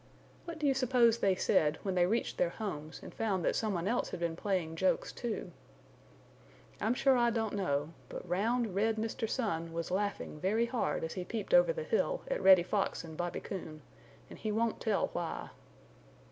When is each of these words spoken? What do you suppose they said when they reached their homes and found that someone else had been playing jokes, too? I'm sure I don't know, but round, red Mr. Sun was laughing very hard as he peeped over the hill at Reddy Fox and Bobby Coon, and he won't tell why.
What 0.45 0.57
do 0.57 0.65
you 0.65 0.73
suppose 0.73 1.19
they 1.19 1.35
said 1.35 1.77
when 1.83 1.93
they 1.93 2.07
reached 2.07 2.39
their 2.39 2.49
homes 2.49 3.01
and 3.03 3.13
found 3.13 3.45
that 3.45 3.55
someone 3.55 3.87
else 3.87 4.09
had 4.09 4.19
been 4.19 4.35
playing 4.35 4.75
jokes, 4.75 5.11
too? 5.11 5.51
I'm 6.81 6.95
sure 6.95 7.15
I 7.15 7.29
don't 7.29 7.53
know, 7.53 7.93
but 8.09 8.27
round, 8.27 8.73
red 8.73 8.95
Mr. 8.95 9.29
Sun 9.29 9.73
was 9.73 9.91
laughing 9.91 10.39
very 10.39 10.65
hard 10.65 11.03
as 11.03 11.13
he 11.13 11.23
peeped 11.23 11.53
over 11.53 11.71
the 11.71 11.83
hill 11.83 12.23
at 12.31 12.41
Reddy 12.41 12.63
Fox 12.63 13.03
and 13.03 13.15
Bobby 13.15 13.41
Coon, 13.41 13.83
and 14.27 14.39
he 14.39 14.51
won't 14.51 14.79
tell 14.81 15.11
why. 15.13 15.49